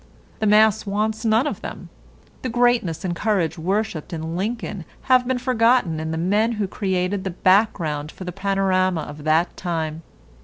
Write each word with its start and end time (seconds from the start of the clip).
The 0.39 0.47
mass 0.47 0.87
wants 0.87 1.23
none 1.23 1.45
of 1.45 1.61
them. 1.61 1.89
The 2.41 2.49
greatness 2.49 3.05
and 3.05 3.15
courage 3.15 3.59
worshipped 3.59 4.11
in 4.11 4.35
Lincoln 4.35 4.83
have 5.03 5.27
been 5.27 5.37
forgotten 5.37 5.99
in 5.99 6.09
the 6.09 6.17
men 6.17 6.53
who 6.53 6.67
created 6.67 7.23
the 7.23 7.29
background 7.29 8.11
for 8.11 8.23
the 8.23 8.31
panorama 8.31 9.01
of 9.01 9.25
that 9.25 9.55
time. 9.55 10.01